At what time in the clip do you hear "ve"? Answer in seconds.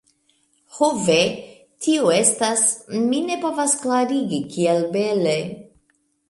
1.09-1.17